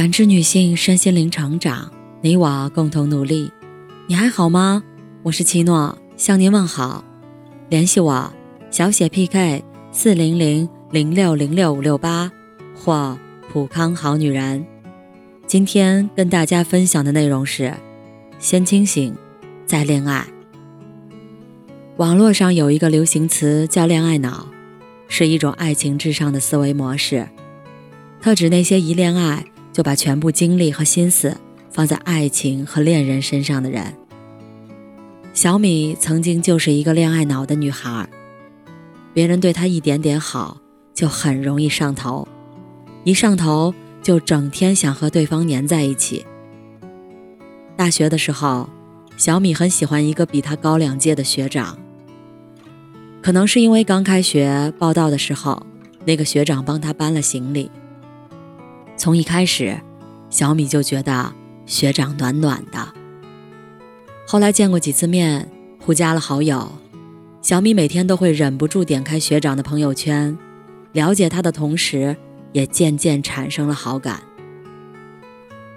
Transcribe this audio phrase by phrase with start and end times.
[0.00, 3.52] 感知女性身心灵成长，你我共同努力。
[4.06, 4.82] 你还好吗？
[5.22, 7.04] 我是七诺，向您问好。
[7.68, 8.32] 联系我，
[8.70, 12.32] 小写 PK 四零零零六零六五六八
[12.74, 13.18] 或
[13.52, 14.64] 普康好女人。
[15.46, 17.74] 今天跟大家分享的内容是：
[18.38, 19.14] 先清醒，
[19.66, 20.26] 再恋爱。
[21.98, 24.48] 网络上有一个流行词叫“恋爱脑”，
[25.08, 27.28] 是一种爱情至上的思维模式，
[28.22, 31.36] 特指那些一恋爱就把全部精力和心思
[31.70, 33.94] 放在爱情和恋人身上的人。
[35.32, 38.08] 小米曾经就是一个恋爱脑的女孩，
[39.14, 40.58] 别人对她一点点好
[40.92, 42.26] 就很容易上头，
[43.04, 46.26] 一上头就整天想和对方黏在一起。
[47.76, 48.68] 大学的时候，
[49.16, 51.78] 小米很喜欢一个比她高两届的学长。
[53.22, 55.64] 可能是因为刚开学报道的时候，
[56.04, 57.70] 那个学长帮他搬了行李。
[59.00, 59.80] 从一开始，
[60.28, 61.32] 小米就觉得
[61.64, 62.86] 学长暖暖的。
[64.26, 66.70] 后来见过几次面，互加了好友，
[67.40, 70.36] 小米每天都会忍不住点开学长的朋友圈，
[70.92, 72.14] 了解他的同时，
[72.52, 74.20] 也渐渐产生了好感。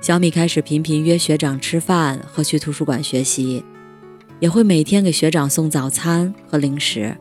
[0.01, 3.63] 小米开始频频约学长吃饭和去图书馆学习，
[4.41, 7.15] 也会每天给学长送早餐和零食。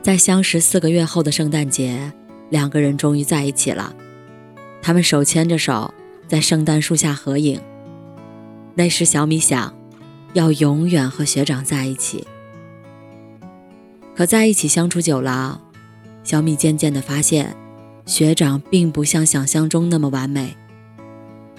[0.00, 2.12] 在相识四个月后的圣诞节，
[2.50, 3.92] 两个人终于在一起了。
[4.86, 5.92] 他们手牵着手，
[6.28, 7.60] 在圣诞树下合影。
[8.76, 9.74] 那时小米想，
[10.32, 12.24] 要永远和学长在一起。
[14.14, 15.60] 可在一起相处久了，
[16.22, 17.56] 小米渐渐地发现，
[18.04, 20.56] 学长并不像想象中那么完美。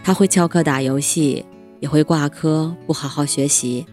[0.02, 1.46] 他会翘课打游戏，
[1.82, 3.86] 也会挂科不好好学习，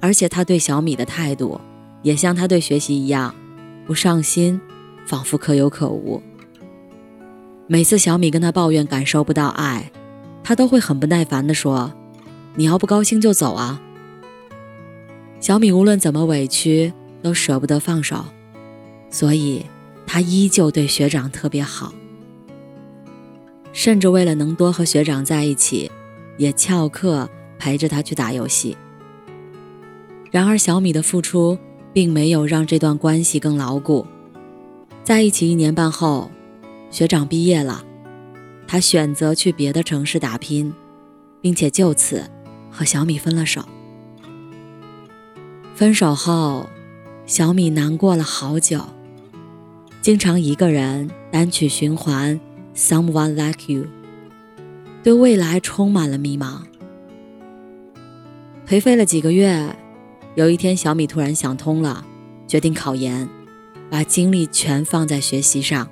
[0.00, 1.60] 而且他对小米的态度，
[2.02, 3.32] 也像他对学习一样。
[3.86, 4.60] 不上心，
[5.06, 6.20] 仿佛可有可无。
[7.66, 9.90] 每次小米跟他抱怨感受不到爱，
[10.42, 11.92] 他都会很不耐烦地说
[12.56, 13.80] ：“你要不高兴就走啊。”
[15.40, 18.24] 小米无论怎么委屈，都舍不得放手，
[19.10, 19.66] 所以
[20.06, 21.92] 他依旧对学长特别好，
[23.72, 25.90] 甚至为了能多和学长在一起，
[26.36, 27.28] 也翘课
[27.58, 28.76] 陪着他去打游戏。
[30.30, 31.58] 然而，小米的付出。
[31.94, 34.06] 并没有让这段关系更牢固。
[35.04, 36.30] 在一起一年半后，
[36.92, 37.82] 学长毕业了，
[38.68, 40.72] 他选择去别的城市打拼，
[41.40, 42.30] 并且就此
[42.70, 43.64] 和小米分了手。
[45.74, 46.68] 分手后，
[47.24, 48.84] 小米难过了好久，
[50.02, 52.38] 经常一个人单曲循环
[52.78, 53.84] 《Someone Like You》，
[55.02, 56.58] 对未来充满了迷茫。
[58.68, 59.74] 颓废了几个月。
[60.34, 62.06] 有一天，小米突然想通了，
[62.46, 63.28] 决定考研，
[63.90, 65.88] 把精力全放在学习上。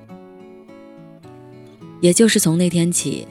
[2.01, 3.27] 也就是从那天起，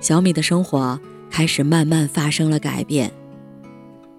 [0.00, 0.98] 小米的生活
[1.30, 3.12] 开始慢慢发生了改变。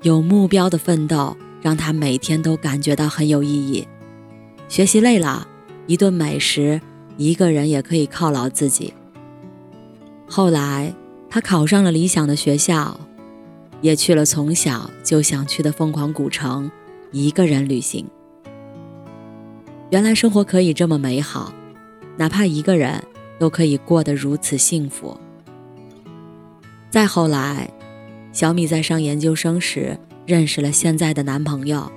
[0.01, 3.87] 有目标的奋斗让他每天都感觉到很有意义。
[4.67, 5.47] 学习累了，
[5.87, 6.79] 一顿美食，
[7.17, 8.93] 一个人也可以犒劳自己。
[10.27, 10.93] 后来，
[11.29, 12.99] 他考上了理想的学校。
[13.79, 16.71] 也去了从小就想去的凤凰古城，
[17.11, 18.07] 一个人旅行。
[19.91, 21.53] 原来生活可以这么美好，
[22.17, 23.03] 哪怕一个人
[23.39, 25.17] 都可以过得如此幸福。
[26.89, 27.69] 再后来，
[28.31, 31.91] 小米在上研究生时认识了现在的男朋友，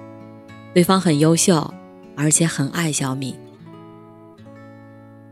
[0.75, 1.73] 对方很优秀，
[2.17, 3.37] 而且很爱小米。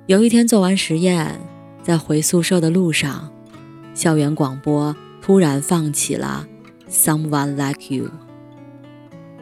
[0.06, 1.41] 有一天做完实验，
[1.82, 3.30] 在回宿舍的路上，
[3.94, 4.96] 校园广播。
[5.20, 6.46] 突然放起了
[6.90, 8.06] 《Someone Like You》，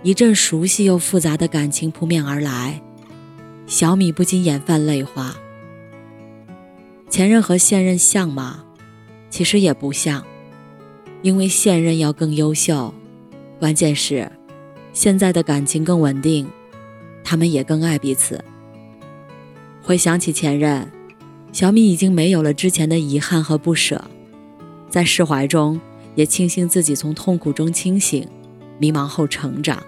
[0.03, 2.83] 一阵熟悉又复杂的感情扑面而来，
[3.69, 5.33] 小米不禁眼泛泪花。
[7.17, 8.63] 前任和现任像吗？
[9.31, 10.23] 其实也不像，
[11.23, 12.93] 因为现任要更优秀，
[13.59, 14.31] 关键是
[14.93, 16.47] 现在的感情更稳定，
[17.25, 18.45] 他们也更爱彼此。
[19.83, 20.93] 回想起前任，
[21.53, 24.05] 小米已经没有了之前的遗憾和不舍。
[24.91, 25.81] 在释怀中，
[26.17, 28.29] 也庆幸自己从痛苦中清醒，
[28.79, 29.83] 迷茫后成长。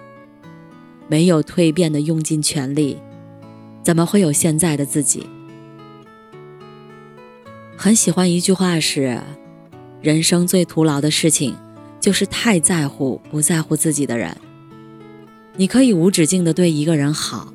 [1.07, 2.97] 没有蜕变的用尽全力，
[3.83, 5.29] 怎么会有现在的自己？
[7.81, 9.21] 很喜欢一句话是：
[10.01, 11.55] 人生最徒劳的事情，
[12.01, 14.35] 就是太在乎不在乎自己的人。
[15.55, 17.53] 你可以无止境的对一个人好，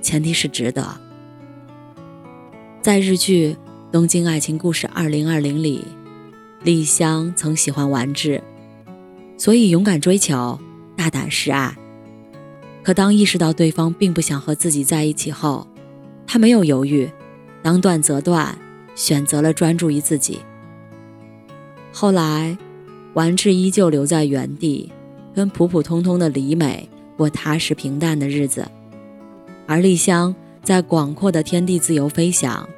[0.00, 0.98] 前提是值得。
[2.80, 3.58] 在日剧
[3.92, 5.84] 《东京爱情故事2020》里。
[6.62, 8.42] 丽香曾喜欢完治，
[9.36, 10.58] 所以勇敢追求，
[10.96, 11.76] 大胆示爱。
[12.82, 15.68] 可当意识到对方并不想和自己在一起后，
[16.26, 17.08] 她没有犹豫，
[17.62, 18.58] 当断则断，
[18.98, 20.40] 选择了专注于自己。
[21.92, 22.58] 后来，
[23.14, 24.92] 完治依旧留在原地，
[25.32, 28.66] 跟普普通通的李美过踏实平淡的日子，
[29.68, 30.34] 而丽香
[30.64, 32.68] 在广阔的天地自由飞翔，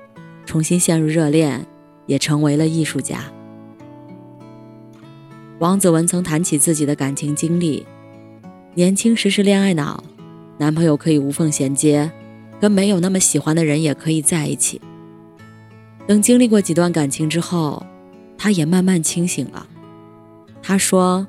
[0.44, 1.67] 重新陷入热恋，
[2.05, 3.25] 也成为了艺术家。
[5.58, 7.87] 王子文曾谈起自己的感情经历：
[8.75, 10.05] 年轻时是恋爱脑，
[10.58, 12.11] 男朋友可以无缝衔接，
[12.61, 14.81] 跟没有那么喜欢的人也可以在一起。
[16.10, 17.86] 等经历过几段感情之后，
[18.36, 19.64] 他也慢慢清醒了。
[20.60, 21.24] 他说：“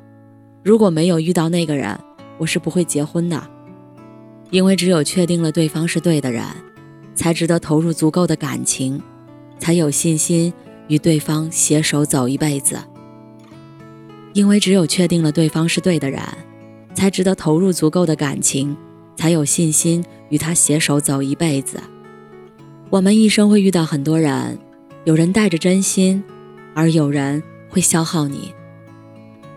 [0.66, 1.96] 如果没有遇到那个人，
[2.40, 3.48] 我是不会结婚的，
[4.50, 6.44] 因为只有确定了对方是对的人，
[7.14, 9.00] 才值得投入足够的感情，
[9.60, 10.52] 才有信心
[10.88, 12.80] 与对方携手走一辈子。”
[14.34, 16.20] 因为只有确定了对方是对的人，
[16.96, 18.76] 才值得投入足够的感情，
[19.16, 21.80] 才有信心与他携手走一辈子。
[22.90, 24.58] 我们一生会遇到很多人，
[25.04, 26.24] 有人带着真心，
[26.76, 28.54] 而有人会消耗你。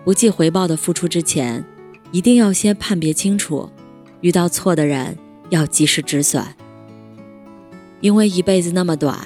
[0.03, 1.63] 不计回报的付出之前，
[2.11, 3.69] 一定要先判别清楚，
[4.23, 5.19] 遇到错的人
[5.51, 6.43] 要及时止损。
[8.01, 9.19] 因为一辈子那么短，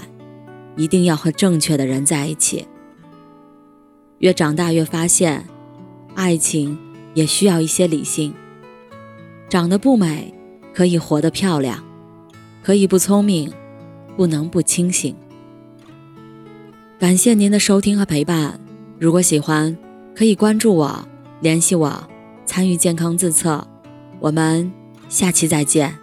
[0.76, 2.66] 一定要和正确的人在一起。
[4.18, 5.46] 越长大越发现，
[6.16, 6.76] 爱情
[7.14, 8.34] 也需要一些理性。
[9.48, 10.34] 长得不美，
[10.74, 11.78] 可以活得漂亮；
[12.62, 13.52] 可以不聪明，
[14.16, 15.14] 不能不清醒。
[16.98, 18.58] 感谢您的收听和陪伴。
[18.98, 19.76] 如果喜欢，
[20.16, 21.08] 可以关注我，
[21.40, 21.92] 联系我，
[22.44, 23.64] 参与健康自测。
[24.18, 24.68] 我们
[25.08, 25.96] 下期再见。